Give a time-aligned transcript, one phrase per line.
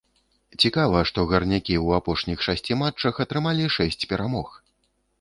[0.63, 4.61] Цікава, што гарнякі ў апошніх шасці матчах атрымалі шэсць перамог!